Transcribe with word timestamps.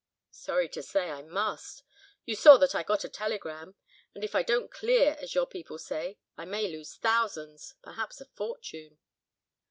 "Sorry 0.31 0.67
to 0.69 0.81
say 0.81 1.11
I 1.11 1.21
must; 1.21 1.83
you 2.25 2.33
saw 2.35 2.57
that 2.57 2.73
I 2.73 2.81
got 2.81 3.03
a 3.03 3.07
telegram, 3.07 3.75
and 4.15 4.23
if 4.23 4.33
I 4.33 4.41
don't 4.41 4.71
clear, 4.71 5.15
as 5.19 5.35
your 5.35 5.45
people 5.45 5.77
say, 5.77 6.17
I 6.35 6.43
may 6.43 6.67
lose 6.67 6.95
thousands, 6.95 7.75
perhaps 7.83 8.19
a 8.19 8.25
fortune." 8.25 8.97